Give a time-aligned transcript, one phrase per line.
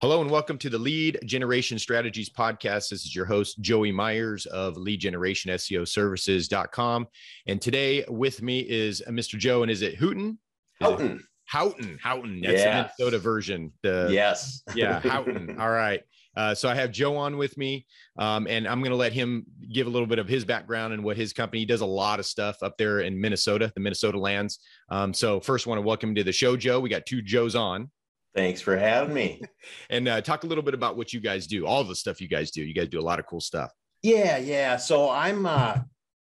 [0.00, 2.90] Hello and welcome to the Lead Generation Strategies podcast.
[2.90, 7.08] This is your host, Joey Myers of Lead Generation SEO Services.com.
[7.46, 9.38] And today with me is Mr.
[9.38, 10.38] Joe, and is it Houghton?
[10.80, 11.24] Houghton.
[11.46, 11.98] Houghton.
[12.00, 12.42] Houghton.
[12.42, 12.64] That's yeah.
[12.64, 13.72] the Minnesota version.
[13.82, 14.62] The, yes.
[14.74, 15.56] Yeah, Houghton.
[15.60, 16.02] All right.
[16.36, 17.86] Uh, so I have Joe on with me,
[18.18, 21.04] um, and I'm going to let him give a little bit of his background and
[21.04, 21.80] what his company he does.
[21.80, 24.58] A lot of stuff up there in Minnesota, the Minnesota lands.
[24.88, 26.80] Um, so first, want to welcome to the show, Joe.
[26.80, 27.90] We got two Joes on.
[28.34, 29.42] Thanks for having me.
[29.90, 32.28] and uh, talk a little bit about what you guys do, all the stuff you
[32.28, 32.62] guys do.
[32.62, 33.70] You guys do a lot of cool stuff.
[34.02, 34.76] Yeah, yeah.
[34.76, 35.78] So I'm uh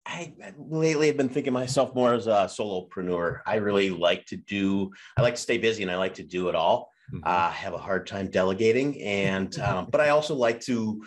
[0.04, 3.40] I lately have been thinking myself more as a solopreneur.
[3.46, 6.48] I really like to do, I like to stay busy and I like to do
[6.48, 6.90] it all.
[7.12, 7.24] Mm-hmm.
[7.24, 11.02] Uh, I have a hard time delegating, and um, but I also like to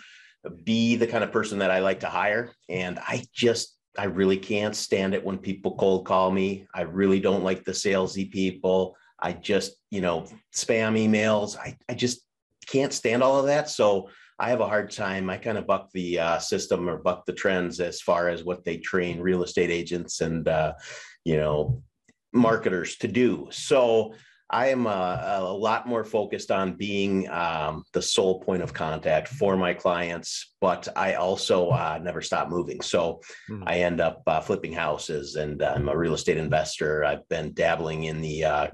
[0.64, 2.52] be the kind of person that I like to hire.
[2.70, 6.68] And I just, I really can't stand it when people cold call me.
[6.74, 8.96] I really don't like the salesy people.
[9.20, 11.58] I just, you know, spam emails.
[11.58, 12.22] I, I just
[12.68, 13.70] can't stand all of that.
[13.70, 15.30] So I have a hard time.
[15.30, 18.64] I kind of buck the uh, system or buck the trends as far as what
[18.66, 20.74] they train real estate agents and, uh,
[21.24, 21.82] you know,
[22.34, 23.48] marketers to do.
[23.50, 24.14] So
[24.50, 28.74] I am a, uh, a, lot more focused on being um, the sole point of
[28.74, 32.82] contact for my clients, but I also uh, never stop moving.
[32.82, 33.64] So mm-hmm.
[33.66, 37.04] I end up uh, flipping houses and I'm a real estate investor.
[37.04, 38.68] I've been dabbling in the uh,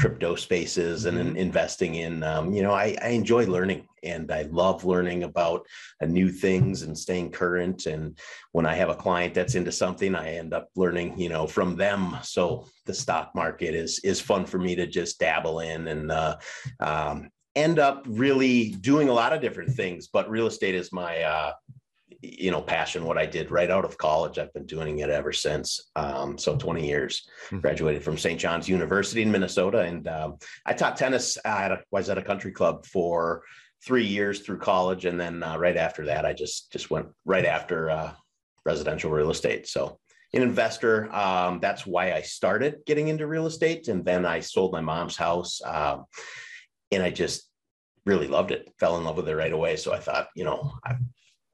[0.00, 1.36] crypto spaces and mm-hmm.
[1.36, 5.66] investing in um, you know I, I, enjoy learning and i love learning about
[6.02, 8.18] uh, new things and staying current and
[8.52, 11.76] when i have a client that's into something i end up learning you know from
[11.76, 16.10] them so the stock market is is fun for me to just dabble in and
[16.10, 16.34] uh,
[16.80, 21.20] um, end up really doing a lot of different things but real estate is my
[21.20, 21.52] uh,
[22.22, 24.38] you know passion what i did right out of college.
[24.38, 27.28] I've been doing it ever since um, so 20 years.
[27.46, 27.60] Mm-hmm.
[27.60, 32.08] graduated from st john's university in minnesota and um, i taught tennis at a, was
[32.08, 33.42] at a country club for
[33.84, 37.46] three years through college and then uh, right after that i just just went right
[37.46, 38.12] after uh,
[38.64, 39.66] residential real estate.
[39.66, 39.98] So
[40.32, 44.72] an investor um, that's why i started getting into real estate and then i sold
[44.72, 46.04] my mom's house um,
[46.92, 47.48] and i just
[48.06, 49.76] really loved it fell in love with it right away.
[49.76, 50.94] So i thought you know I,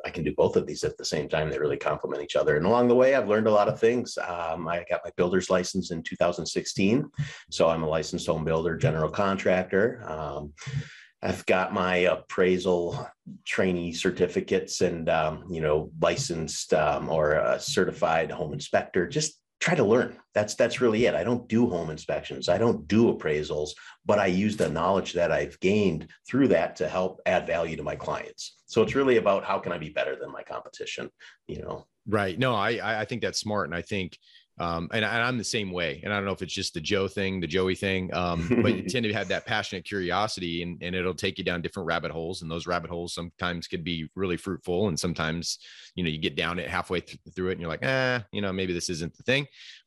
[0.07, 1.51] I can do both of these at the same time.
[1.51, 2.57] They really complement each other.
[2.57, 4.17] And along the way, I've learned a lot of things.
[4.19, 7.05] Um, I got my builder's license in 2016.
[7.51, 10.05] So I'm a licensed home builder, general contractor.
[10.07, 10.53] Um,
[11.23, 13.11] I've got my appraisal
[13.45, 19.83] trainee certificates and, um, you know, licensed um, or certified home inspector, just try to
[19.83, 20.17] learn.
[20.33, 21.17] That's that's really it.
[21.17, 22.49] I don't do home inspections.
[22.49, 23.71] I don't do appraisals,
[24.05, 27.83] but I use the knowledge that I've gained through that to help add value to
[27.83, 28.59] my clients.
[28.67, 31.11] So it's really about how can I be better than my competition,
[31.49, 31.85] you know.
[32.07, 32.39] Right.
[32.39, 34.17] No, I I think that's smart and I think
[34.59, 36.01] um, and, and, I'm the same way.
[36.03, 38.75] And I don't know if it's just the Joe thing, the Joey thing, um, but
[38.75, 42.11] you tend to have that passionate curiosity and, and it'll take you down different rabbit
[42.11, 42.41] holes.
[42.41, 44.89] And those rabbit holes sometimes could be really fruitful.
[44.89, 45.59] And sometimes,
[45.95, 48.41] you know, you get down it halfway th- through it and you're like, ah, you
[48.41, 49.47] know, maybe this isn't the thing.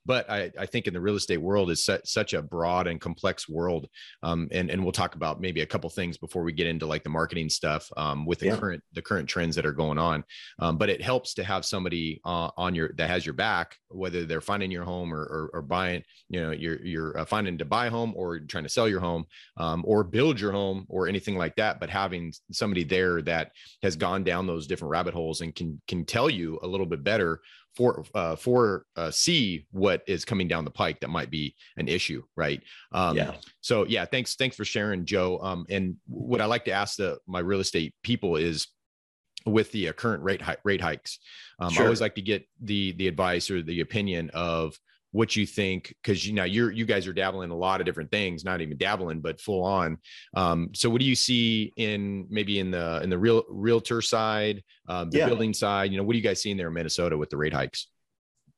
[0.09, 2.99] But I, I think in the real estate world is su- such a broad and
[2.99, 3.87] complex world.
[4.23, 7.03] Um, and, and we'll talk about maybe a couple things before we get into like
[7.03, 8.55] the marketing stuff um, with the yeah.
[8.55, 10.23] current, the current trends that are going on.
[10.57, 14.25] Um, but it helps to have somebody uh, on your, that has your back, whether
[14.25, 17.65] they're finding your home or, or, or buying, you know, you're, you're uh, finding to
[17.65, 19.25] buy a home or trying to sell your home
[19.57, 21.79] um, or build your home or anything like that.
[21.79, 23.51] But having somebody there that
[23.83, 27.03] has gone down those different rabbit holes and can, can tell you a little bit
[27.03, 27.41] better
[27.75, 31.87] for uh, for uh, see what is coming down the pike that might be an
[31.87, 32.61] issue, right?
[32.91, 33.35] Um, yeah.
[33.61, 35.39] So yeah, thanks thanks for sharing, Joe.
[35.41, 38.67] Um, and what I like to ask the my real estate people is
[39.45, 41.19] with the uh, current rate rate hikes.
[41.59, 41.83] Um, sure.
[41.83, 44.77] I always like to get the the advice or the opinion of
[45.11, 48.11] what you think because you know you're you guys are dabbling a lot of different
[48.11, 49.97] things not even dabbling but full on
[50.35, 54.63] um, so what do you see in maybe in the in the real realtor side
[54.87, 55.27] um, the yeah.
[55.27, 57.53] building side you know what are you guys seeing there in minnesota with the rate
[57.53, 57.87] hikes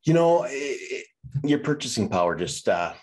[0.04, 1.06] you know it,
[1.44, 2.94] your purchasing power just uh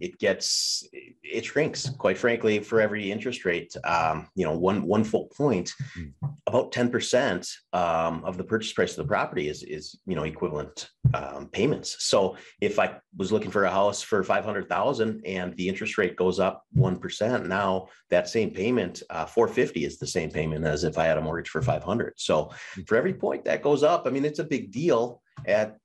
[0.00, 5.04] it gets it shrinks quite frankly for every interest rate um, you know one one
[5.04, 6.06] full point hmm.
[6.46, 10.88] about 10% um, of the purchase price of the property is is you know equivalent
[11.14, 15.98] um, payments so if i was looking for a house for 500000 and the interest
[15.98, 20.84] rate goes up 1% now that same payment uh, 450 is the same payment as
[20.84, 22.82] if i had a mortgage for 500 so hmm.
[22.82, 25.78] for every point that goes up i mean it's a big deal at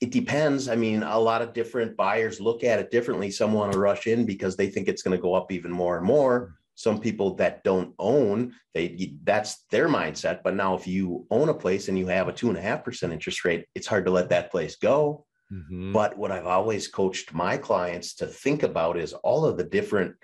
[0.00, 0.68] it depends.
[0.68, 3.30] I mean, a lot of different buyers look at it differently.
[3.30, 5.96] Some want to rush in because they think it's going to go up even more
[5.96, 6.54] and more.
[6.74, 10.42] Some people that don't own, they that's their mindset.
[10.44, 12.84] But now, if you own a place and you have a two and a half
[12.84, 15.24] percent interest rate, it's hard to let that place go.
[15.50, 15.92] Mm-hmm.
[15.92, 20.16] But what I've always coached my clients to think about is all of the different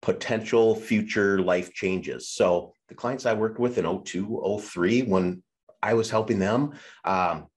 [0.00, 2.30] potential future life changes.
[2.30, 5.42] So the clients I worked with in 02, 03, when
[5.82, 6.72] I was helping them,
[7.04, 7.48] um,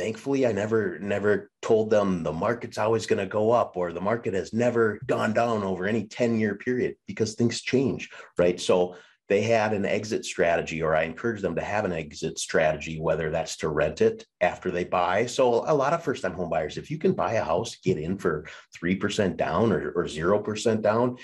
[0.00, 4.00] thankfully I never never told them the market's always going to go up or the
[4.00, 8.08] market has never gone down over any 10 year period because things change,
[8.38, 8.58] right?
[8.58, 8.96] So
[9.28, 13.30] they had an exit strategy, or I encourage them to have an exit strategy, whether
[13.30, 15.26] that's to rent it after they buy.
[15.26, 17.96] So, a lot of first time home buyers, if you can buy a house, get
[17.96, 18.46] in for
[18.82, 21.18] 3% down or, or 0% down,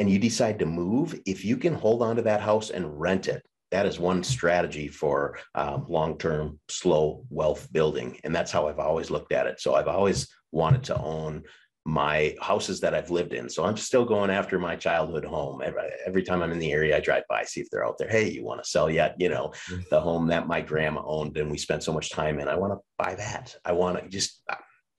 [0.00, 3.28] and you decide to move, if you can hold on to that house and rent
[3.28, 8.78] it, that is one strategy for um, long-term slow wealth building and that's how i've
[8.78, 11.42] always looked at it so i've always wanted to own
[11.88, 13.48] my houses that I've lived in.
[13.48, 15.62] So I'm still going after my childhood home.
[15.64, 18.10] Every, every, time I'm in the area, I drive by, see if they're out there.
[18.10, 19.14] Hey, you want to sell yet?
[19.18, 19.80] You know, mm-hmm.
[19.90, 22.48] the home that my grandma owned and we spent so much time in.
[22.48, 23.56] I want to buy that.
[23.64, 24.42] I want to just,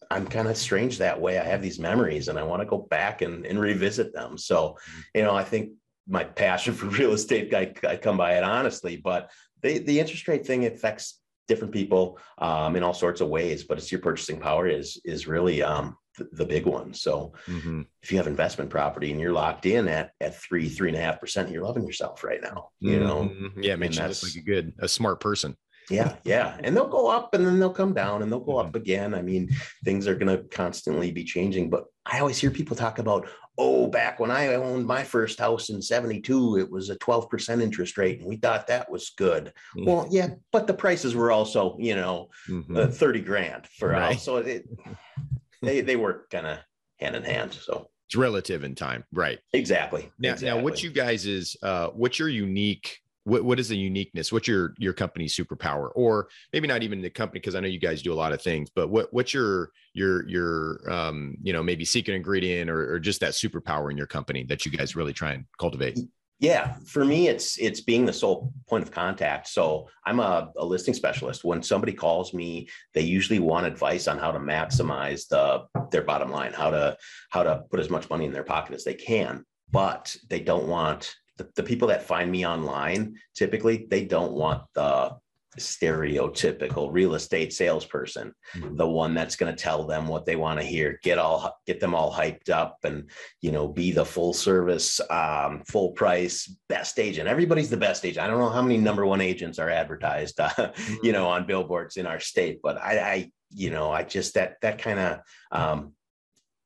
[0.09, 1.37] I'm kind of strange that way.
[1.37, 4.35] I have these memories and I want to go back and, and revisit them.
[4.35, 4.99] So, mm-hmm.
[5.13, 5.73] you know, I think
[6.09, 10.27] my passion for real estate, I, I come by it honestly, but the, the interest
[10.27, 14.39] rate thing affects different people um, in all sorts of ways, but it's your purchasing
[14.39, 15.97] power is, is really, um,
[16.31, 16.93] the, big one.
[16.93, 17.83] So mm-hmm.
[18.01, 21.01] if you have investment property and you're locked in at at three, three and a
[21.01, 22.69] half percent, you're loving yourself right now.
[22.79, 23.63] You know, mm-hmm.
[23.63, 25.55] yeah, it makes you look like a good, a smart person.
[25.89, 26.57] Yeah, yeah.
[26.63, 28.77] And they'll go up and then they'll come down and they'll go up mm-hmm.
[28.77, 29.13] again.
[29.13, 29.49] I mean,
[29.83, 31.69] things are going to constantly be changing.
[31.69, 33.27] But I always hear people talk about,
[33.57, 37.97] oh, back when I owned my first house in 72, it was a 12% interest
[37.97, 38.19] rate.
[38.19, 39.53] And we thought that was good.
[39.75, 39.85] Mm-hmm.
[39.85, 42.77] Well, yeah, but the prices were also, you know, mm-hmm.
[42.77, 44.15] uh, 30 grand for right.
[44.15, 44.23] us.
[44.23, 44.67] So it,
[45.61, 46.59] they they work kind of
[46.99, 47.53] hand in hand.
[47.53, 49.39] So it's relative in time, right?
[49.53, 50.11] Exactly.
[50.17, 50.57] Now, exactly.
[50.57, 52.99] now what you guys is uh, what's your unique
[53.29, 57.09] what, what is the uniqueness what's your your company's superpower or maybe not even the
[57.09, 59.71] company because i know you guys do a lot of things but what what's your
[59.93, 64.07] your your um you know maybe secret ingredient or, or just that superpower in your
[64.07, 65.99] company that you guys really try and cultivate
[66.41, 69.49] yeah, for me, it's it's being the sole point of contact.
[69.49, 71.43] So I'm a, a, listing specialist.
[71.43, 76.31] When somebody calls me, they usually want advice on how to maximize the their bottom
[76.31, 76.95] line, how to
[77.29, 79.43] how to put as much money in their pocket as they can.
[79.69, 83.15] But they don't want the, the people that find me online.
[83.33, 85.15] Typically, they don't want the
[85.57, 88.75] stereotypical real estate salesperson mm-hmm.
[88.75, 91.79] the one that's going to tell them what they want to hear get all get
[91.79, 93.09] them all hyped up and
[93.41, 98.23] you know be the full service um, full price best agent everybody's the best agent
[98.23, 100.95] i don't know how many number one agents are advertised uh, mm-hmm.
[101.01, 104.55] you know on billboards in our state but i i you know i just that
[104.61, 105.19] that kind of
[105.51, 105.93] um,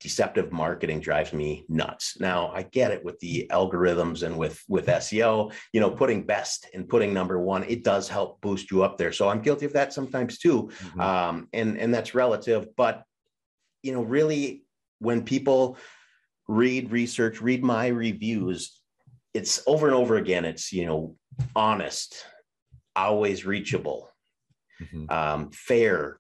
[0.04, 2.20] deceptive marketing drives me nuts.
[2.20, 6.68] Now I get it with the algorithms and with with SEO, you know, putting best
[6.74, 9.14] and putting number one, it does help boost you up there.
[9.14, 11.00] So I'm guilty of that sometimes too, mm-hmm.
[11.00, 12.68] um, and and that's relative.
[12.76, 13.04] But
[13.82, 14.66] you know, really,
[15.00, 15.78] when people
[16.50, 18.82] read research, read my reviews,
[19.34, 20.44] it's over and over again.
[20.44, 21.16] It's you know,
[21.56, 22.26] honest,
[22.94, 24.10] always reachable,
[24.82, 25.10] mm-hmm.
[25.10, 26.20] um, fair,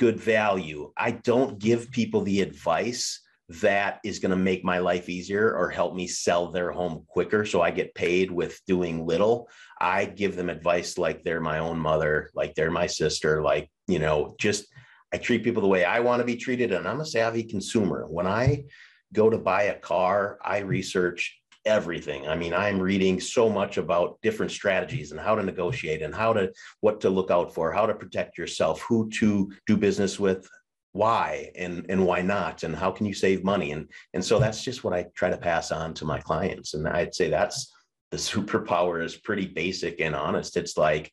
[0.00, 0.90] good value.
[0.96, 3.20] I don't give people the advice
[3.60, 7.44] that is going to make my life easier or help me sell their home quicker
[7.44, 9.50] so I get paid with doing little.
[9.78, 13.98] I give them advice like they're my own mother, like they're my sister, like, you
[13.98, 14.68] know, just
[15.12, 16.72] I treat people the way I want to be treated.
[16.72, 18.06] And I'm a savvy consumer.
[18.08, 18.64] When I
[19.12, 22.26] go to buy a car, I research everything.
[22.26, 26.32] I mean, I'm reading so much about different strategies and how to negotiate and how
[26.32, 30.48] to what to look out for, how to protect yourself, who to do business with,
[30.92, 34.64] why and and why not and how can you save money and and so that's
[34.64, 37.72] just what I try to pass on to my clients and I'd say that's
[38.10, 40.56] the superpower is pretty basic and honest.
[40.56, 41.12] It's like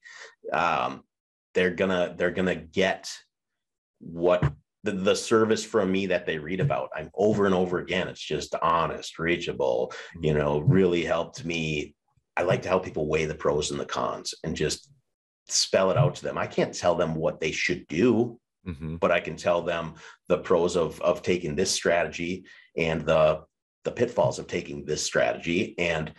[0.52, 1.04] um,
[1.54, 3.10] they're gonna they're gonna get
[4.00, 4.52] what
[4.88, 6.90] the, the service from me that they read about.
[6.96, 11.96] I'm over and over again it's just honest reachable you know really helped me.
[12.36, 14.92] I like to help people weigh the pros and the cons and just
[15.48, 16.38] spell it out to them.
[16.38, 18.96] I can't tell them what they should do mm-hmm.
[18.98, 19.94] but i can tell them
[20.28, 23.42] the pros of of taking this strategy and the
[23.84, 26.14] the pitfalls of taking this strategy and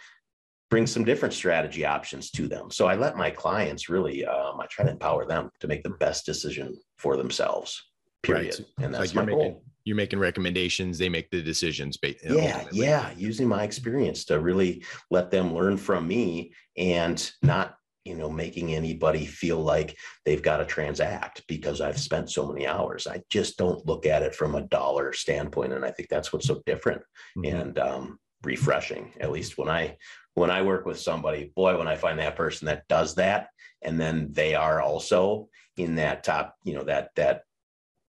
[0.70, 2.70] bring some different strategy options to them.
[2.70, 5.90] So i let my clients really um, i try to empower them to make the
[5.90, 7.88] best decision for themselves
[8.22, 8.54] period.
[8.58, 8.84] Right.
[8.84, 9.62] And that's like you're my making, goal.
[9.84, 10.98] You're making recommendations.
[10.98, 11.98] They make the decisions.
[12.02, 12.78] Yeah, ultimately.
[12.78, 13.10] yeah.
[13.16, 18.75] Using my experience to really let them learn from me and not you know making
[18.75, 23.58] anybody feel like they've got to transact because i've spent so many hours i just
[23.58, 27.02] don't look at it from a dollar standpoint and i think that's what's so different
[27.37, 27.54] mm-hmm.
[27.54, 29.94] and um, refreshing at least when i
[30.34, 33.48] when i work with somebody boy when i find that person that does that
[33.82, 37.42] and then they are also in that top you know that that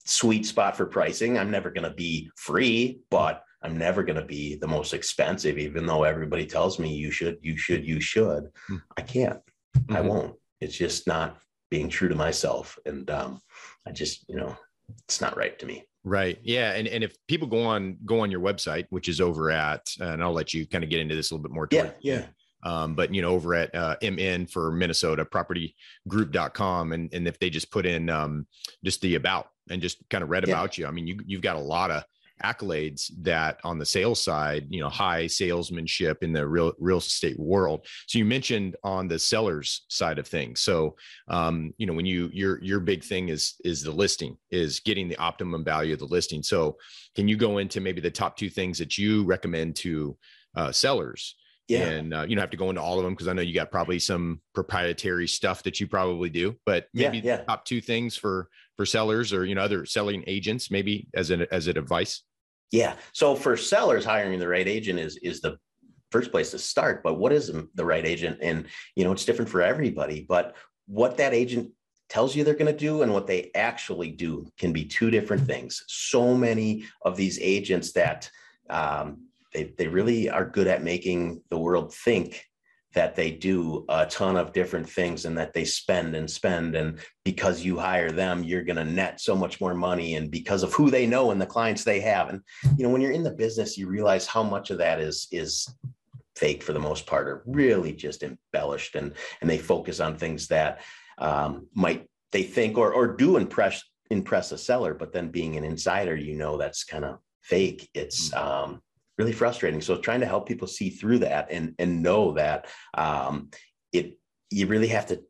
[0.05, 1.37] sweet spot for pricing.
[1.37, 5.57] I'm never going to be free, but I'm never going to be the most expensive,
[5.57, 8.45] even though everybody tells me you should, you should, you should.
[8.45, 8.75] Mm-hmm.
[8.95, 9.39] I can't.
[9.77, 9.95] Mm-hmm.
[9.95, 10.35] I won't.
[10.61, 11.37] It's just not
[11.71, 12.77] being true to myself.
[12.85, 13.41] And um,
[13.87, 14.55] I just, you know,
[15.05, 15.83] it's not right to me.
[16.03, 16.37] Right.
[16.43, 16.73] Yeah.
[16.73, 20.21] And and if people go on go on your website, which is over at, and
[20.21, 21.67] I'll let you kind of get into this a little bit more.
[21.71, 21.89] Yeah.
[21.99, 22.25] Yeah.
[22.63, 26.91] Um, but you know, over at uh, MN for Minnesota propertygroup.com.
[26.91, 28.45] And, and if they just put in um,
[28.83, 30.53] just the about and just kind of read yeah.
[30.53, 32.03] about you, I mean, you, you've got a lot of
[32.43, 37.39] accolades that on the sales side, you know, high salesmanship in the real real estate
[37.39, 37.85] world.
[38.07, 40.61] So you mentioned on the sellers side of things.
[40.61, 40.95] So
[41.27, 45.07] um, you know, when you your your big thing is is the listing, is getting
[45.07, 46.43] the optimum value of the listing.
[46.43, 46.77] So
[47.15, 50.17] can you go into maybe the top two things that you recommend to
[50.55, 51.35] uh, sellers?
[51.67, 51.87] Yeah.
[51.87, 53.53] And uh, you don't have to go into all of them because I know you
[53.53, 57.43] got probably some proprietary stuff that you probably do, but maybe yeah, yeah.
[57.43, 61.47] top two things for for sellers or you know other selling agents maybe as an
[61.51, 62.23] as an advice.
[62.71, 62.95] Yeah.
[63.13, 65.57] So for sellers, hiring the right agent is is the
[66.11, 67.01] first place to start.
[67.03, 68.39] But what is the right agent?
[68.41, 70.25] And you know, it's different for everybody.
[70.27, 70.55] But
[70.87, 71.71] what that agent
[72.09, 75.45] tells you they're going to do and what they actually do can be two different
[75.47, 75.83] things.
[75.87, 78.29] So many of these agents that
[78.69, 79.24] um,
[79.55, 82.43] they, they really are good at making the world think
[82.93, 86.75] that they do a ton of different things and that they spend and spend.
[86.75, 90.15] And because you hire them you're going to net so much more money.
[90.15, 92.29] And because of who they know and the clients they have.
[92.29, 92.41] And
[92.77, 95.67] you know when you're in the business you realize how much of that is is
[96.35, 98.95] fake for the most part or really just embellished.
[98.95, 100.81] And and they focus on things that
[101.17, 104.93] um, might they think or or do impress impress a seller.
[104.93, 107.89] But then being an insider you know that's kind of fake.
[107.93, 108.37] It's mm.
[108.37, 108.81] um
[109.17, 109.81] really frustrating.
[109.81, 113.49] So trying to help people see through that and and know that um,
[113.91, 114.17] it
[114.49, 115.21] you really have to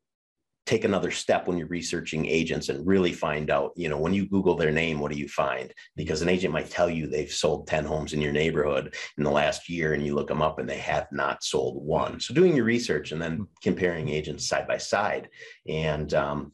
[0.65, 4.27] take another step when you're researching agents and really find out you know when you
[4.27, 5.73] google their name what do you find?
[5.95, 9.31] Because an agent might tell you they've sold 10 homes in your neighborhood in the
[9.31, 12.19] last year and you look them up and they have not sold one.
[12.19, 15.29] So doing your research and then comparing agents side by side.
[15.67, 16.51] And um,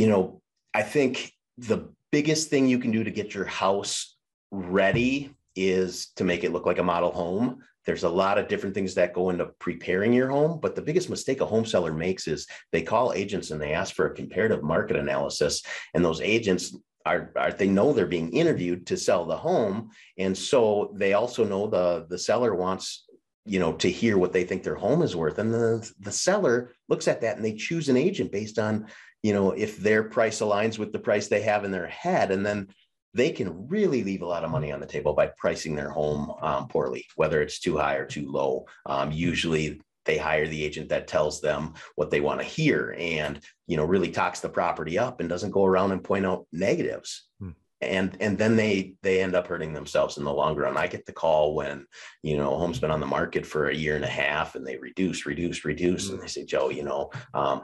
[0.00, 0.40] you know
[0.72, 4.16] i think the biggest thing you can do to get your house
[4.50, 7.58] ready is to make it look like a model home.
[7.86, 11.08] There's a lot of different things that go into preparing your home, but the biggest
[11.08, 14.62] mistake a home seller makes is they call agents and they ask for a comparative
[14.62, 15.62] market analysis,
[15.94, 16.76] and those agents
[17.06, 21.44] are, are, they know they're being interviewed to sell the home, and so they also
[21.44, 23.06] know the the seller wants
[23.46, 26.72] you know to hear what they think their home is worth, and the the seller
[26.88, 28.86] looks at that and they choose an agent based on
[29.22, 32.44] you know if their price aligns with the price they have in their head, and
[32.44, 32.68] then
[33.14, 36.32] they can really leave a lot of money on the table by pricing their home
[36.42, 38.66] um, poorly, whether it's too high or too low.
[38.86, 43.40] Um, usually they hire the agent that tells them what they want to hear and
[43.66, 47.28] you know really talks the property up and doesn't go around and point out negatives
[47.38, 47.50] hmm.
[47.80, 51.04] and and then they they end up hurting themselves in the long run i get
[51.06, 51.86] the call when
[52.22, 54.78] you know home's been on the market for a year and a half and they
[54.78, 56.14] reduce reduce reduce hmm.
[56.14, 57.62] and they say joe you know um,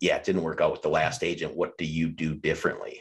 [0.00, 3.00] yeah it didn't work out with the last agent what do you do differently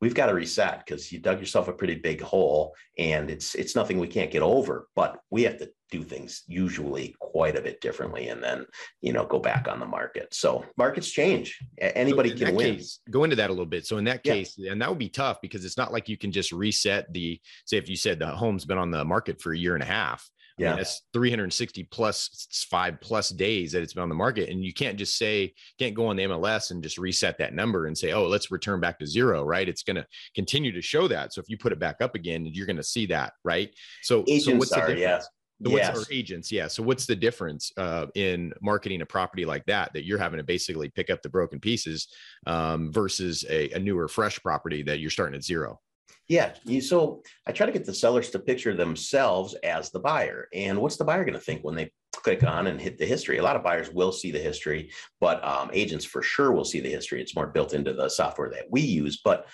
[0.00, 3.74] we've got to reset because you dug yourself a pretty big hole and it's it's
[3.74, 7.80] nothing we can't get over but we have to do things usually quite a bit
[7.80, 8.66] differently and then
[9.00, 10.28] you know go back on the market.
[10.32, 11.58] So markets change.
[11.78, 12.76] Anybody so can win.
[12.76, 13.86] case, go into that a little bit.
[13.86, 14.72] So in that case yeah.
[14.72, 17.78] and that would be tough because it's not like you can just reset the say
[17.78, 20.28] if you said the home's been on the market for a year and a half
[20.58, 20.68] yeah.
[20.68, 24.48] I mean, that's 360 plus five plus days that it's been on the market.
[24.48, 27.86] And you can't just say, can't go on the MLS and just reset that number
[27.86, 29.68] and say, oh, let's return back to zero, right?
[29.68, 31.32] It's going to continue to show that.
[31.32, 33.70] So if you put it back up again, you're going to see that, right?
[34.02, 35.00] So, agents so what's the difference?
[35.00, 35.20] Yeah.
[35.60, 36.06] The, what's yes.
[36.12, 36.52] agents?
[36.52, 36.68] Yeah.
[36.68, 40.44] So what's the difference uh, in marketing a property like that that you're having to
[40.44, 42.06] basically pick up the broken pieces
[42.46, 45.80] um, versus a, a newer, fresh property that you're starting at zero?
[46.28, 46.54] Yeah.
[46.64, 50.48] You, so I try to get the sellers to picture themselves as the buyer.
[50.52, 53.38] And what's the buyer going to think when they click on and hit the history?
[53.38, 56.80] A lot of buyers will see the history, but um, agents for sure will see
[56.80, 57.22] the history.
[57.22, 59.20] It's more built into the software that we use.
[59.24, 59.46] But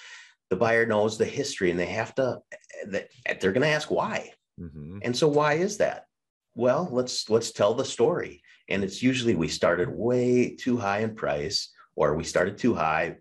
[0.50, 2.38] the buyer knows the history and they have to,
[2.86, 4.32] they're going to ask why.
[4.60, 4.98] Mm-hmm.
[5.02, 6.06] And so why is that?
[6.54, 8.42] Well, let's let's tell the story.
[8.68, 13.16] And it's usually we started way too high in price or we started too high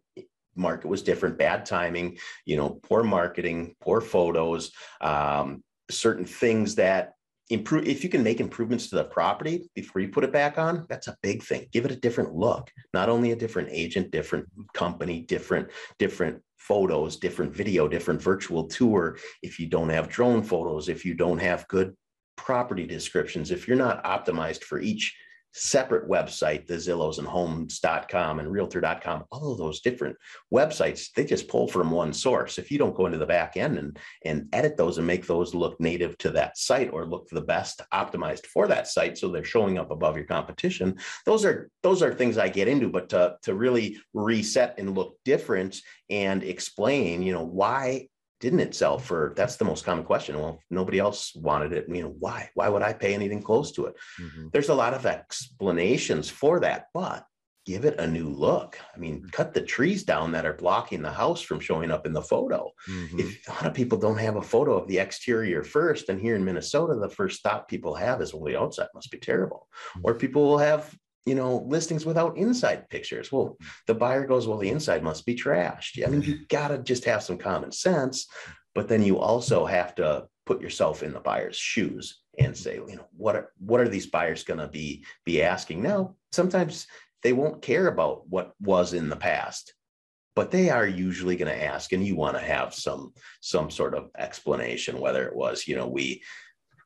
[0.55, 7.13] market was different, bad timing, you know, poor marketing, poor photos, um, certain things that
[7.49, 7.87] improve.
[7.87, 11.07] If you can make improvements to the property before you put it back on, that's
[11.07, 11.67] a big thing.
[11.71, 15.69] Give it a different look, not only a different agent, different company, different,
[15.99, 19.17] different photos, different video, different virtual tour.
[19.41, 21.95] If you don't have drone photos, if you don't have good
[22.37, 25.15] property descriptions, if you're not optimized for each
[25.53, 30.17] separate website, the Zillows and homes.com and realtor.com, all of those different
[30.53, 32.57] websites, they just pull from one source.
[32.57, 35.53] If you don't go into the back end and, and edit those and make those
[35.53, 39.43] look native to that site or look the best optimized for that site so they're
[39.43, 43.35] showing up above your competition, those are those are things I get into, but to,
[43.43, 45.79] to really reset and look different
[46.09, 48.07] and explain, you know, why
[48.43, 52.03] didn't it sell for that's the most common question well nobody else wanted it you
[52.03, 54.47] know why why would i pay anything close to it mm-hmm.
[54.51, 57.25] there's a lot of explanations for that but
[57.65, 59.29] give it a new look i mean mm-hmm.
[59.29, 62.69] cut the trees down that are blocking the house from showing up in the photo
[62.89, 63.19] mm-hmm.
[63.19, 66.35] if a lot of people don't have a photo of the exterior first and here
[66.35, 70.01] in minnesota the first thought people have is well the outside must be terrible mm-hmm.
[70.03, 70.93] or people will have
[71.25, 73.31] you know, listings without inside pictures.
[73.31, 76.05] Well, the buyer goes, well, the inside must be trashed.
[76.05, 76.43] I mean, you mm-hmm.
[76.49, 78.27] gotta just have some common sense,
[78.75, 82.95] but then you also have to put yourself in the buyer's shoes and say, you
[82.95, 85.81] know, what are what are these buyers gonna be be asking?
[85.81, 86.87] Now, sometimes
[87.23, 89.73] they won't care about what was in the past,
[90.35, 93.95] but they are usually going to ask, and you want to have some some sort
[93.95, 96.21] of explanation, whether it was, you know, we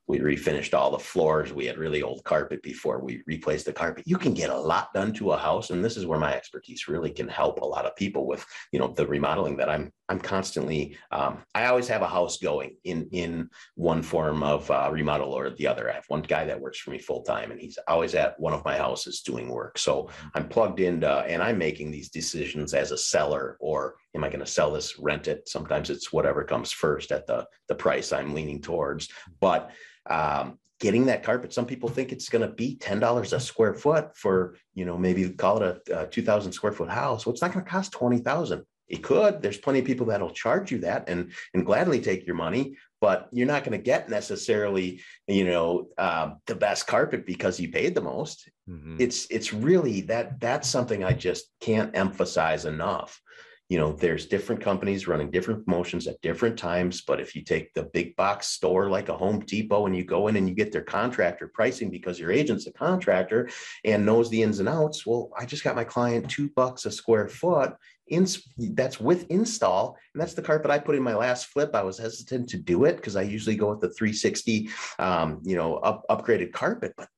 [0.07, 1.51] we refinished all the floors.
[1.51, 4.05] We had really old carpet before we replaced the carpet.
[4.07, 6.87] You can get a lot done to a house, and this is where my expertise
[6.87, 10.19] really can help a lot of people with, you know, the remodeling that I'm I'm
[10.19, 10.97] constantly.
[11.11, 15.49] Um, I always have a house going in in one form of uh, remodel or
[15.49, 15.89] the other.
[15.89, 18.53] I have one guy that works for me full time, and he's always at one
[18.53, 19.77] of my houses doing work.
[19.77, 24.29] So I'm plugged into, and I'm making these decisions as a seller or am I
[24.29, 25.49] going to sell this, rent it?
[25.49, 29.09] Sometimes it's whatever comes first at the the price I'm leaning towards,
[29.41, 29.71] but
[30.09, 34.15] um, getting that carpet some people think it's going to be $10 a square foot
[34.15, 37.51] for you know maybe call it a, a 2000 square foot house well it's not
[37.51, 39.41] going to cost 20000 it could.
[39.41, 43.29] There's plenty of people that'll charge you that and and gladly take your money but
[43.31, 47.95] you're not going to get necessarily you know uh, the best carpet because you paid
[47.95, 48.49] the most.
[48.69, 48.97] Mm-hmm.
[48.99, 53.21] it's it's really that that's something i just can't emphasize enough.
[53.69, 57.73] You know there's different companies running different promotions at different times but if you take
[57.73, 60.71] the big box store like a home depot and you go in and you get
[60.71, 63.49] their contractor pricing because your agent's a contractor
[63.83, 66.91] and knows the ins and outs well i just got my client two bucks a
[66.91, 67.73] square foot
[68.09, 68.27] in
[68.73, 71.97] that's with install and that's the carpet i put in my last flip i was
[71.97, 76.05] hesitant to do it because i usually go with the 360 um, you know up,
[76.09, 77.09] upgraded carpet but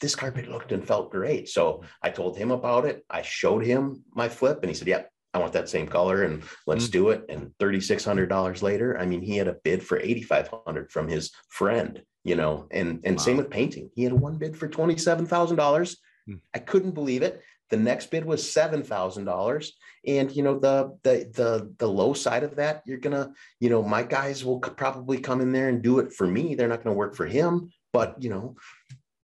[0.00, 1.48] this carpet looked and felt great.
[1.48, 3.04] So I told him about it.
[3.08, 6.42] I showed him my flip and he said, Yep, I want that same color and
[6.66, 6.92] let's mm.
[6.92, 7.24] do it.
[7.28, 12.36] And $3,600 later, I mean, he had a bid for 8,500 from his friend, you
[12.36, 13.22] know, and, and wow.
[13.22, 13.90] same with painting.
[13.94, 15.96] He had one bid for $27,000.
[16.28, 16.40] Mm.
[16.54, 17.42] I couldn't believe it.
[17.76, 19.68] The next bid was $7,000.
[20.06, 23.70] And, you know, the, the, the, the low side of that, you're going to, you
[23.70, 26.54] know, my guys will probably come in there and do it for me.
[26.54, 28.56] They're not going to work for him, but you know,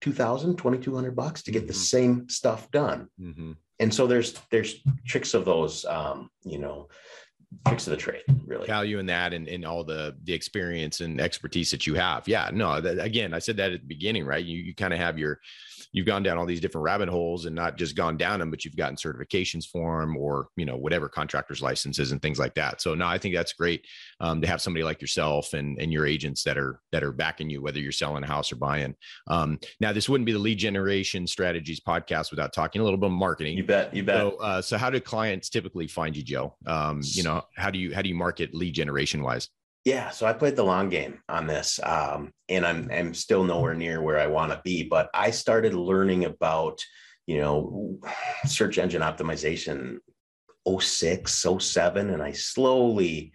[0.00, 1.68] 2000, 2200 bucks to get mm-hmm.
[1.68, 3.08] the same stuff done.
[3.20, 6.88] Mm-hmm and so there's there's tricks of those um, you know
[7.66, 11.20] tricks of the trade really value in that and, and all the the experience and
[11.20, 14.44] expertise that you have yeah no that, again i said that at the beginning right
[14.44, 15.40] you, you kind of have your
[15.92, 18.64] you've gone down all these different rabbit holes and not just gone down them, but
[18.64, 22.80] you've gotten certifications for them or, you know, whatever contractors licenses and things like that.
[22.80, 23.86] So no, I think that's great
[24.20, 27.50] um, to have somebody like yourself and, and your agents that are, that are backing
[27.50, 28.94] you, whether you're selling a house or buying.
[29.28, 33.06] Um, now this wouldn't be the lead generation strategies podcast without talking a little bit
[33.06, 33.56] of marketing.
[33.56, 33.94] You bet.
[33.94, 34.16] You bet.
[34.16, 36.56] So, uh, so how do clients typically find you, Joe?
[36.66, 39.48] Um, you know, how do you, how do you market lead generation wise?
[39.84, 43.74] Yeah, so I played the long game on this, um, and I'm I'm still nowhere
[43.74, 44.82] near where I want to be.
[44.84, 46.80] But I started learning about,
[47.26, 47.98] you know,
[48.46, 49.98] search engine optimization
[50.68, 53.32] 06, 07, and I slowly,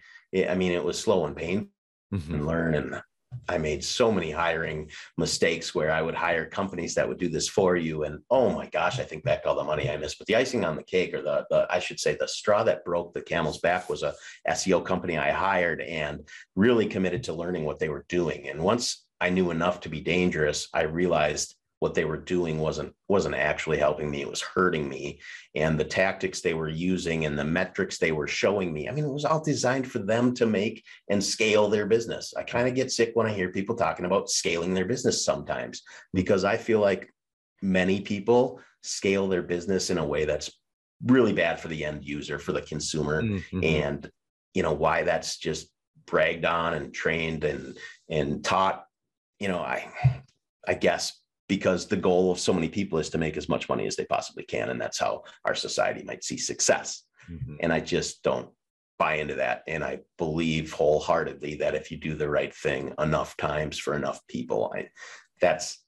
[0.48, 1.68] I mean, it was slow and painful
[2.14, 2.34] mm-hmm.
[2.34, 3.02] and learn and
[3.48, 7.48] I made so many hiring mistakes where I would hire companies that would do this
[7.48, 8.04] for you.
[8.04, 10.18] And oh my gosh, I think back to all the money I missed.
[10.18, 12.84] But the icing on the cake, or the, the I should say, the straw that
[12.84, 14.14] broke the camel's back was a
[14.48, 18.48] SEO company I hired and really committed to learning what they were doing.
[18.48, 22.92] And once I knew enough to be dangerous, I realized what they were doing wasn't
[23.08, 25.20] wasn't actually helping me it was hurting me.
[25.54, 29.04] And the tactics they were using and the metrics they were showing me i mean
[29.04, 32.32] it was all designed for them to make and scale their business.
[32.36, 35.82] I kind of get sick when i hear people talking about scaling their business sometimes
[36.14, 37.12] because i feel like
[37.62, 40.50] many people scale their business in a way that's
[41.04, 43.22] really bad for the end user for the consumer.
[43.22, 43.60] Mm-hmm.
[43.62, 44.10] and
[44.54, 45.68] you know why that's just
[46.06, 47.76] bragged on and trained and
[48.08, 48.86] and taught
[49.38, 49.86] you know i
[50.66, 53.86] i guess because the goal of so many people is to make as much money
[53.86, 57.56] as they possibly can and that's how our society might see success mm-hmm.
[57.60, 58.48] and i just don't
[58.98, 63.36] buy into that and i believe wholeheartedly that if you do the right thing enough
[63.36, 64.88] times for enough people I,
[65.40, 65.82] that's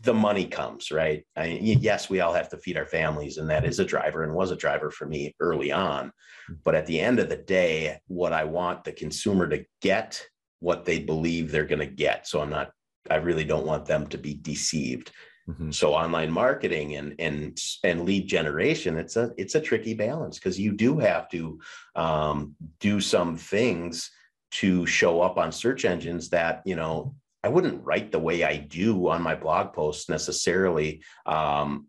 [0.00, 1.24] the money comes, right?
[1.36, 4.34] I yes, we all have to feed our families, and that is a driver and
[4.34, 6.12] was a driver for me early on.
[6.50, 6.58] Mm.
[6.64, 10.26] But at the end of the day, what I want the consumer to get
[10.60, 12.26] what they believe they're going to get.
[12.26, 12.70] So I'm not,
[13.10, 15.12] I really don't want them to be deceived.
[15.48, 15.72] Mm-hmm.
[15.72, 20.58] So online marketing and and and lead generation, it's a it's a tricky balance because
[20.58, 21.60] you do have to
[21.96, 24.10] um, do some things
[24.52, 28.56] to show up on search engines that you know I wouldn't write the way I
[28.56, 31.88] do on my blog posts necessarily um,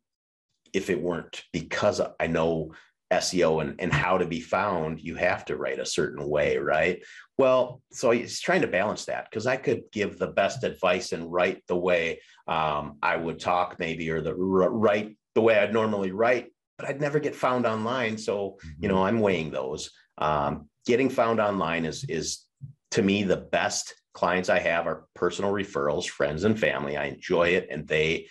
[0.73, 2.73] if it weren't because I know
[3.15, 7.03] SEO and, and how to be found, you have to write a certain way, right?
[7.37, 11.31] Well, so he's trying to balance that because I could give the best advice and
[11.31, 16.11] write the way um, I would talk, maybe, or the write the way I'd normally
[16.11, 18.17] write, but I'd never get found online.
[18.17, 19.03] So, you know, mm-hmm.
[19.03, 19.91] I'm weighing those.
[20.17, 22.45] Um, getting found online is is
[22.91, 26.95] to me the best clients I have are personal referrals, friends and family.
[26.95, 28.27] I enjoy it, and they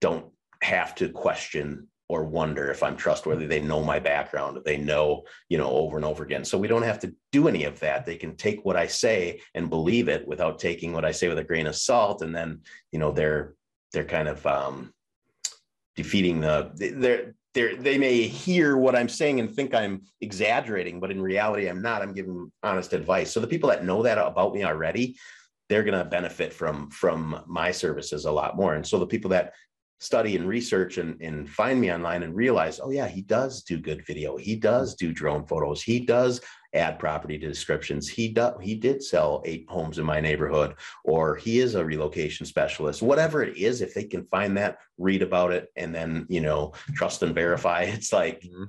[0.00, 3.46] don't have to question or wonder if I'm trustworthy.
[3.46, 4.58] They know my background.
[4.64, 6.44] They know, you know, over and over again.
[6.44, 8.06] So we don't have to do any of that.
[8.06, 11.38] They can take what I say and believe it without taking what I say with
[11.38, 12.22] a grain of salt.
[12.22, 12.60] And then,
[12.92, 13.54] you know, they're
[13.92, 14.92] they're kind of um,
[15.96, 21.10] defeating the they're they're, they may hear what I'm saying and think I'm exaggerating, but
[21.10, 22.02] in reality, I'm not.
[22.02, 23.32] I'm giving honest advice.
[23.32, 25.16] So the people that know that about me already,
[25.70, 28.74] they're going to benefit from from my services a lot more.
[28.74, 29.54] And so the people that
[29.98, 33.78] study and research and, and find me online and realize, oh yeah, he does do
[33.78, 34.36] good video.
[34.36, 35.82] He does do drone photos.
[35.82, 36.40] He does
[36.74, 38.08] add property to descriptions.
[38.08, 42.46] He does he did sell eight homes in my neighborhood, or he is a relocation
[42.46, 43.02] specialist.
[43.02, 46.72] Whatever it is, if they can find that, read about it, and then you know,
[46.94, 47.84] trust and verify.
[47.96, 48.64] It's like, mm-hmm.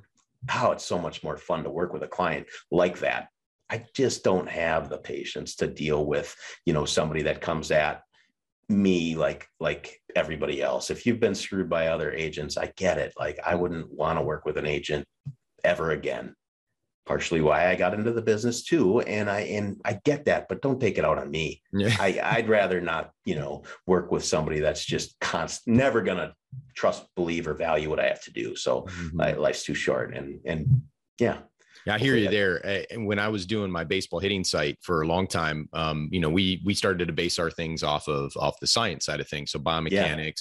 [0.64, 3.28] oh, it's so much more fun to work with a client like that.
[3.70, 6.34] I just don't have the patience to deal with,
[6.66, 8.04] you know, somebody that comes at
[8.70, 10.90] me like like everybody else.
[10.90, 13.14] If you've been screwed by other agents i get it.
[13.18, 15.06] Like i wouldn't want to work with an agent
[15.64, 16.36] ever again.
[17.06, 20.62] Partially why i got into the business too and i and i get that but
[20.62, 21.62] don't take it out on me.
[21.72, 21.96] Yeah.
[22.00, 26.34] I, i'd rather not you know work with somebody that's just constant never gonna
[26.76, 28.56] trust believe or value what i have to do.
[28.56, 29.16] So mm-hmm.
[29.16, 30.82] my life's too short and and
[31.20, 31.38] yeah
[31.88, 32.86] yeah, I hear you there.
[32.92, 36.20] And when I was doing my baseball hitting site for a long time, um, you
[36.20, 39.28] know, we we started to base our things off of off the science side of
[39.28, 39.92] things, so biomechanics,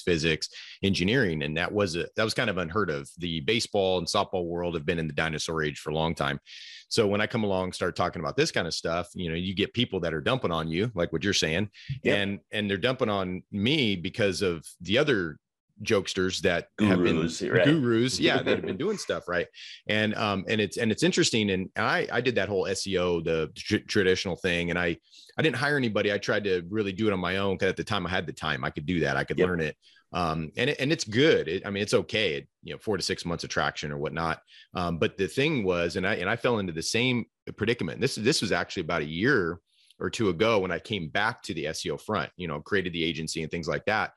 [0.07, 0.13] yeah.
[0.13, 0.49] physics,
[0.83, 3.09] engineering, and that was a that was kind of unheard of.
[3.19, 6.41] The baseball and softball world have been in the dinosaur age for a long time.
[6.89, 9.55] So when I come along, start talking about this kind of stuff, you know, you
[9.55, 11.71] get people that are dumping on you, like what you're saying,
[12.03, 12.19] yep.
[12.19, 15.39] and and they're dumping on me because of the other
[15.83, 17.67] jokesters that gurus, have been right?
[17.67, 19.47] gurus yeah that have been doing stuff right?
[19.87, 23.51] And um and it's and it's interesting and i i did that whole seo the
[23.55, 24.97] tr- traditional thing and i
[25.39, 26.13] i didn't hire anybody.
[26.13, 28.27] I tried to really do it on my own because at the time i had
[28.27, 29.49] the time i could do that i could yep.
[29.49, 29.77] learn it.
[30.13, 31.49] Um and it, and it's good.
[31.49, 33.99] It, i mean it's okay it, you know four to six months of traction or
[33.99, 34.41] whatnot.
[34.75, 38.01] Um but the thing was and i and i fell into the same predicament.
[38.01, 39.61] This this was actually about a year
[39.99, 43.03] or two ago when i came back to the seo front you know created the
[43.03, 44.13] agency and things like that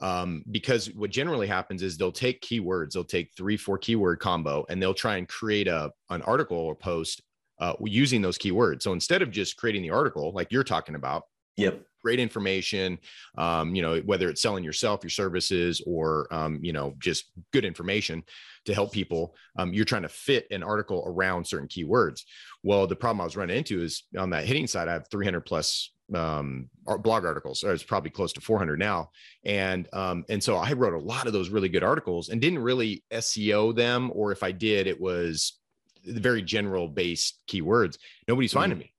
[0.00, 4.64] um, because what generally happens is they'll take keywords, they'll take three, four keyword combo,
[4.68, 7.22] and they'll try and create a an article or post
[7.60, 8.82] uh, using those keywords.
[8.82, 11.24] So instead of just creating the article like you're talking about,
[11.56, 12.98] yep, great information,
[13.38, 17.64] um, you know, whether it's selling yourself, your services, or um, you know, just good
[17.64, 18.22] information
[18.64, 19.34] to help people.
[19.56, 22.22] Um, you're trying to fit an article around certain keywords.
[22.62, 25.42] Well, the problem I was running into is on that hitting side, I have 300
[25.42, 27.64] plus um, blog articles.
[27.64, 29.10] Or it's probably close to 400 now,
[29.44, 32.60] and um, and so I wrote a lot of those really good articles and didn't
[32.60, 35.58] really SEO them, or if I did, it was
[36.04, 37.98] very general based keywords.
[38.26, 38.92] Nobody's finding me.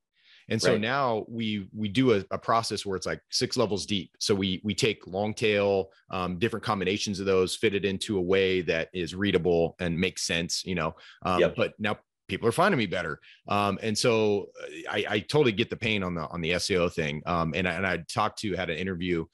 [0.49, 0.81] And so right.
[0.81, 4.11] now we we do a, a, process where it's like six levels deep.
[4.19, 8.21] So we we take long tail, um, different combinations of those, fit it into a
[8.21, 10.95] way that is readable and makes sense, you know.
[11.23, 11.55] Um, yep.
[11.55, 13.19] But now people are finding me better.
[13.47, 16.91] Um, and so uh, I, I, totally get the pain on the on the SEO
[16.91, 17.21] thing.
[17.25, 19.25] Um, and I, and I talked to had an interview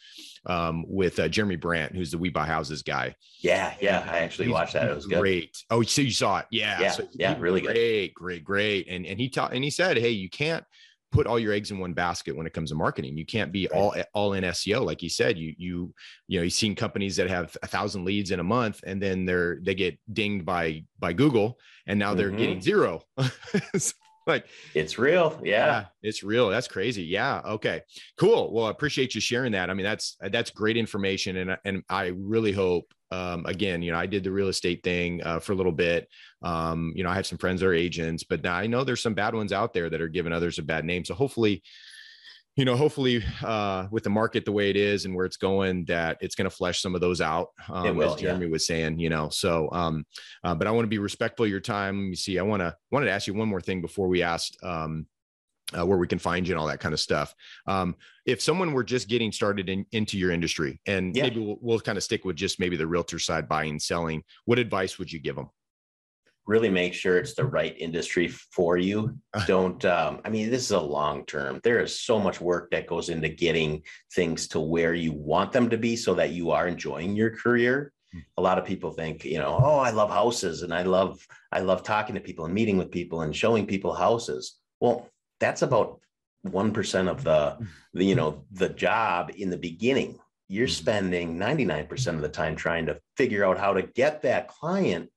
[0.45, 3.15] um, with uh, Jeremy Brandt, who's the We Buy Houses guy.
[3.41, 4.89] Yeah, yeah, I actually watched that.
[4.89, 5.19] It was good.
[5.19, 5.57] great.
[5.69, 6.45] Oh, so you saw it?
[6.51, 8.21] Yeah, yeah, so yeah, really great, good.
[8.21, 8.87] great, great.
[8.89, 10.63] And and he taught and he said, hey, you can't
[11.11, 13.17] put all your eggs in one basket when it comes to marketing.
[13.17, 15.37] You can't be all all in SEO, like you said.
[15.37, 15.93] You you
[16.27, 19.25] you know you've seen companies that have a thousand leads in a month, and then
[19.25, 22.37] they're they get dinged by by Google, and now they're mm-hmm.
[22.37, 23.03] getting zero.
[24.27, 25.65] like it's real, yeah.
[25.65, 25.85] yeah.
[26.03, 26.49] It's real.
[26.49, 27.03] That's crazy.
[27.03, 27.41] Yeah.
[27.45, 27.81] Okay.
[28.17, 28.53] Cool.
[28.53, 29.69] Well, I appreciate you sharing that.
[29.69, 33.97] I mean, that's that's great information, and and I really hope um, again, you know,
[33.97, 36.07] I did the real estate thing uh, for a little bit.
[36.41, 39.01] Um, you know, I have some friends that are agents, but now I know there's
[39.01, 41.03] some bad ones out there that are giving others a bad name.
[41.03, 41.63] So hopefully,
[42.55, 45.85] you know, hopefully uh, with the market the way it is and where it's going,
[45.85, 47.49] that it's going to flesh some of those out.
[47.69, 48.51] Um, will, as Jeremy yeah.
[48.51, 49.29] was saying, you know.
[49.29, 50.05] So, um,
[50.43, 51.97] uh, but I want to be respectful of your time.
[51.97, 52.37] Let me see.
[52.37, 55.07] I want to wanted to ask you one more thing before we asked um,
[55.77, 57.33] uh, where we can find you and all that kind of stuff.
[57.67, 61.23] Um, if someone were just getting started in, into your industry, and yeah.
[61.23, 64.59] maybe we'll, we'll kind of stick with just maybe the realtor side, buying selling, what
[64.59, 65.49] advice would you give them?
[66.49, 69.15] really make sure it's the right industry for you.
[69.35, 69.45] Uh.
[69.45, 71.61] Don't, um, I mean, this is a long term.
[71.63, 73.83] There is so much work that goes into getting
[74.15, 77.93] things to where you want them to be so that you are enjoying your career.
[78.11, 78.19] Hmm.
[78.37, 81.59] A lot of people think, you know, oh, I love houses and I love, I
[81.59, 84.57] love talking to people and meeting with people and showing people houses.
[84.79, 85.07] Well,
[85.39, 85.99] that's about
[86.47, 87.57] 1% of the,
[87.93, 90.19] the you know, the job in the beginning.
[90.47, 90.71] You're hmm.
[90.71, 95.09] spending 99% of the time trying to figure out how to get that client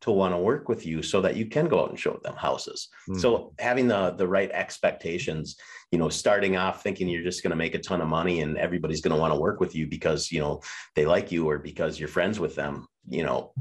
[0.00, 2.36] to want to work with you so that you can go out and show them
[2.36, 2.88] houses.
[3.08, 3.20] Mm.
[3.20, 5.56] So having the the right expectations,
[5.90, 8.56] you know, starting off thinking you're just going to make a ton of money and
[8.56, 10.60] everybody's going to want to work with you because, you know,
[10.94, 13.52] they like you or because you're friends with them, you know,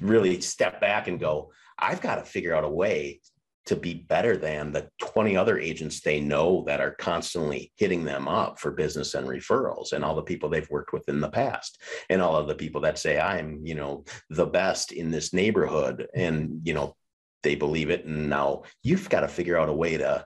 [0.00, 3.20] really step back and go, I've got to figure out a way
[3.66, 8.28] to be better than the 20 other agents they know that are constantly hitting them
[8.28, 11.82] up for business and referrals and all the people they've worked with in the past
[12.08, 16.08] and all of the people that say i'm you know the best in this neighborhood.
[16.14, 16.94] And you know
[17.42, 18.04] they believe it.
[18.04, 20.24] And now you've got to figure out a way to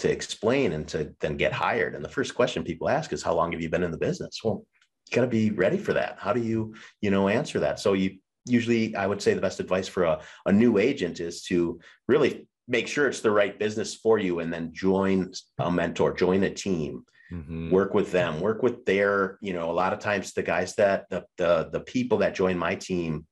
[0.00, 1.94] to explain and to then get hired.
[1.94, 4.40] And the first question people ask is how long have you been in the business?
[4.42, 4.64] Well
[5.08, 6.16] you got to be ready for that.
[6.18, 7.80] How do you you know answer that?
[7.80, 11.42] So you usually i would say the best advice for a, a new agent is
[11.42, 16.12] to really make sure it's the right business for you and then join a mentor
[16.12, 17.70] join a team mm-hmm.
[17.70, 21.08] work with them work with their you know a lot of times the guys that
[21.10, 23.26] the, the the people that join my team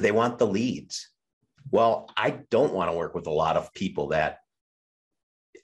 [0.00, 1.10] they want the leads.
[1.70, 4.38] Well i don't want to work with a lot of people that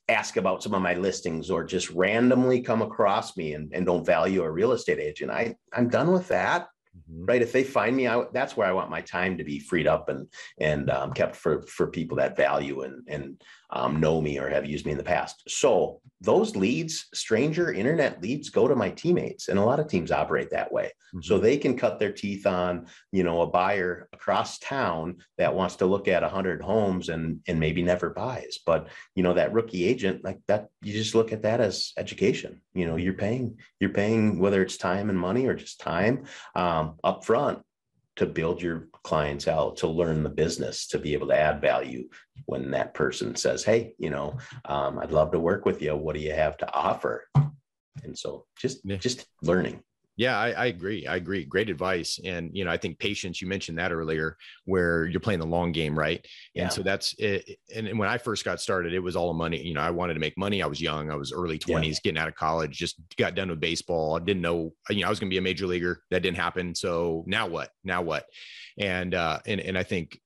[0.08, 4.04] ask about some of my listings or just randomly come across me and, and don't
[4.04, 5.30] value a real estate agent.
[5.30, 6.68] I i'm done with that
[7.08, 7.24] Mm-hmm.
[7.26, 7.42] Right.
[7.42, 10.08] If they find me out, that's where I want my time to be freed up
[10.08, 10.26] and
[10.58, 14.66] and um, kept for for people that value and and um, know me or have
[14.66, 15.42] used me in the past.
[15.48, 20.10] So those leads, stranger internet leads, go to my teammates, and a lot of teams
[20.10, 20.86] operate that way.
[21.14, 21.22] Mm-hmm.
[21.22, 25.76] So they can cut their teeth on, you know, a buyer across town that wants
[25.76, 28.58] to look at a hundred homes and and maybe never buys.
[28.66, 32.60] But you know, that rookie agent, like that, you just look at that as education.
[32.74, 36.96] You know, you're paying, you're paying whether it's time and money or just time um,
[37.04, 37.62] upfront
[38.20, 42.08] to build your clientele to learn the business to be able to add value
[42.46, 45.96] when that person says hey you know um, i'd love to work with you.
[45.96, 47.28] What do you have to offer?
[48.02, 48.96] And so just yeah.
[48.96, 49.82] just learning
[50.20, 51.06] yeah, I, I, agree.
[51.06, 51.46] I agree.
[51.46, 52.20] Great advice.
[52.22, 55.72] And, you know, I think patience, you mentioned that earlier, where you're playing the long
[55.72, 56.22] game, right?
[56.52, 56.64] Yeah.
[56.64, 57.56] And so that's it.
[57.74, 59.62] And, and when I first got started, it was all money.
[59.62, 60.62] You know, I wanted to make money.
[60.62, 61.10] I was young.
[61.10, 61.98] I was early 20s, yeah.
[62.04, 64.14] getting out of college, just got done with baseball.
[64.14, 66.02] I didn't know, you know, I was going to be a major leaguer.
[66.10, 66.74] That didn't happen.
[66.74, 67.70] So now what?
[67.82, 68.26] Now what?
[68.78, 70.20] And, uh, and, and I think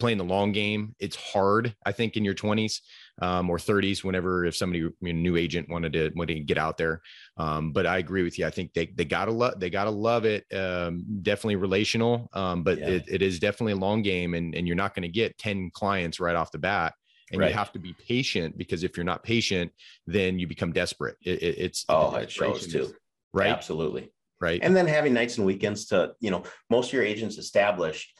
[0.00, 2.80] playing the long game, it's hard, I think, in your 20s
[3.20, 6.58] um, or 30s, whenever if somebody, I mean, new agent wanted to, wanted to get
[6.58, 7.02] out there.
[7.36, 8.46] Um, but I agree with you.
[8.46, 10.44] I think they, they gotta love, they gotta love it.
[10.54, 12.28] Um, definitely relational.
[12.32, 12.88] Um, but yeah.
[12.88, 15.70] it, it is definitely a long game and, and you're not going to get 10
[15.72, 16.94] clients right off the bat.
[17.30, 17.50] And right.
[17.50, 19.70] you have to be patient because if you're not patient,
[20.06, 21.16] then you become desperate.
[21.22, 22.94] It, it, it's oh, it shows too.
[23.34, 23.50] Right.
[23.50, 24.10] Absolutely.
[24.40, 24.60] Right.
[24.62, 28.18] And then having nights and weekends to, you know, most of your agents established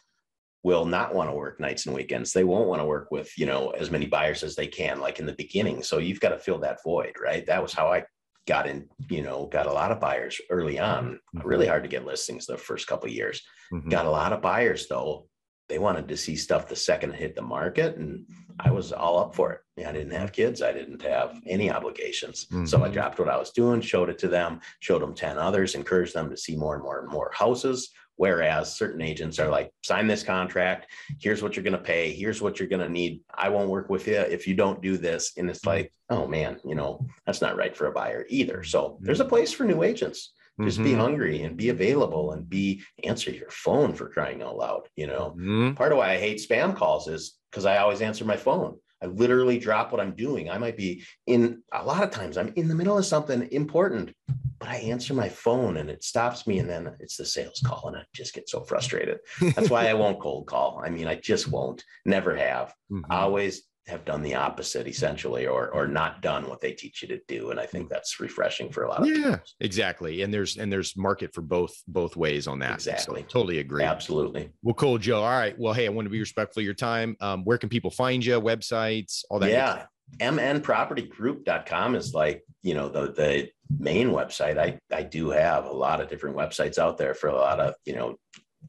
[0.63, 2.33] will not want to work nights and weekends.
[2.33, 5.19] They won't want to work with, you know, as many buyers as they can, like
[5.19, 5.83] in the beginning.
[5.83, 7.47] So you've got to fill that void, right?
[7.47, 8.05] That was how I
[8.47, 11.21] got in, you know, got a lot of buyers early on.
[11.37, 11.47] Mm-hmm.
[11.47, 13.43] Really hard to get listings the first couple years.
[13.73, 13.91] Mm-hmm.
[13.91, 15.29] Got a lot of buyers though.
[15.69, 18.25] They wanted to see stuff the second it hit the market, and
[18.59, 19.87] I was all up for it.
[19.87, 20.63] I didn't have kids.
[20.63, 22.47] I didn't have any obligations.
[22.47, 22.65] Mm-hmm.
[22.65, 22.95] So I mm-hmm.
[22.95, 26.31] dropped what I was doing, showed it to them, showed them 10 others, encouraged them
[26.31, 30.25] to see more and more and more houses Whereas certain agents are like, sign this
[30.25, 30.91] contract.
[31.21, 32.13] Here's what you're going to pay.
[32.13, 33.21] Here's what you're going to need.
[33.33, 35.35] I won't work with you if you don't do this.
[35.37, 38.65] And it's like, oh man, you know, that's not right for a buyer either.
[38.65, 39.31] So there's a mm-hmm.
[39.31, 40.33] place for new agents.
[40.61, 40.85] Just mm-hmm.
[40.85, 44.89] be hungry and be available and be answer your phone for crying out loud.
[44.97, 45.75] You know, mm-hmm.
[45.75, 48.79] part of why I hate spam calls is because I always answer my phone.
[49.03, 50.51] I literally drop what I'm doing.
[50.51, 54.15] I might be in a lot of times I'm in the middle of something important,
[54.59, 56.59] but I answer my phone and it stops me.
[56.59, 57.89] And then it's the sales call.
[57.89, 59.19] And I just get so frustrated.
[59.41, 60.83] That's why I won't cold call.
[60.85, 62.75] I mean, I just won't, never have.
[62.91, 63.13] Mm-hmm.
[63.13, 67.19] always have done the opposite essentially or or not done what they teach you to
[67.27, 69.41] do and i think that's refreshing for a lot of yeah people.
[69.61, 73.23] exactly and there's and there's market for both both ways on that exactly.
[73.23, 73.83] so totally agree.
[73.83, 74.51] Absolutely.
[74.63, 77.17] Well cool joe all right well hey i want to be respectful of your time
[77.21, 79.87] um, where can people find you websites all that yeah
[80.21, 83.49] mnpropertygroup.com is like you know, the the
[83.79, 87.35] main website, I I do have a lot of different websites out there for a
[87.35, 88.17] lot of you know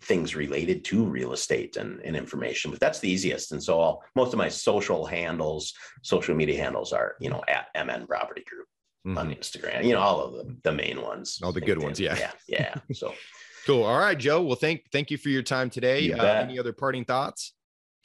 [0.02, 3.52] things related to real estate and, and information but that's the easiest.
[3.52, 5.74] And so I'll, most of my social handles
[6.04, 8.68] social media handles are you know at mn property group
[9.06, 9.18] mm-hmm.
[9.18, 11.40] on instagram you know all of the, the main ones.
[11.44, 12.16] All the good ones yeah.
[12.18, 13.14] Yeah yeah so.
[13.66, 13.84] Cool.
[13.84, 16.12] All right joe well thank thank you for your time today.
[16.12, 17.54] Uh, any other parting thoughts?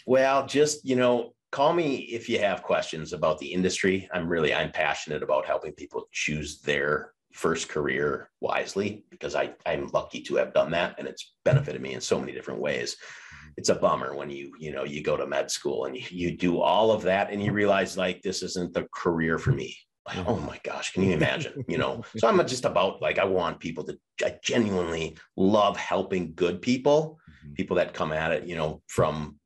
[0.07, 4.09] Well just you know call me if you have questions about the industry.
[4.12, 9.88] I'm really i'm passionate about helping people choose their first career wisely because I, I'm
[9.92, 12.94] lucky to have done that and it's benefited me in so many different ways.
[12.94, 13.51] Mm-hmm.
[13.57, 16.37] It's a bummer when you, you know, you go to med school and you, you
[16.37, 19.77] do all of that and you realize like this isn't the career for me.
[20.07, 20.47] Like, oh mm-hmm.
[20.47, 21.64] my gosh, can you imagine?
[21.66, 26.35] You know, so I'm just about like I want people to I genuinely love helping
[26.35, 27.55] good people, mm-hmm.
[27.55, 29.40] people that come at it, you know, from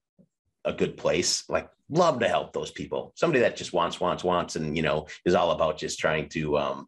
[0.64, 1.44] a good place.
[1.48, 3.12] Like love to help those people.
[3.16, 6.59] Somebody that just wants, wants, wants, and you know, is all about just trying to
[6.59, 6.87] um,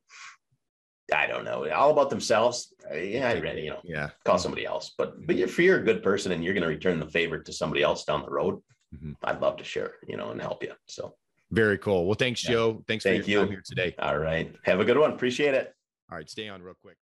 [1.13, 2.73] I don't know, all about themselves.
[2.91, 4.95] Uh, yeah, I read, you know, yeah, call somebody else.
[4.97, 7.53] But but if you're a good person and you're going to return the favor to
[7.53, 8.61] somebody else down the road,
[8.95, 9.13] mm-hmm.
[9.25, 10.73] I'd love to share, you know, and help you.
[10.87, 11.15] So
[11.51, 12.07] very cool.
[12.07, 12.51] Well, thanks, yeah.
[12.51, 12.85] Joe.
[12.87, 13.47] Thanks Thank for your you.
[13.47, 13.95] time here today.
[13.99, 14.55] All right.
[14.65, 15.11] Have a good one.
[15.13, 15.75] Appreciate it.
[16.11, 16.29] All right.
[16.29, 16.97] Stay on real quick.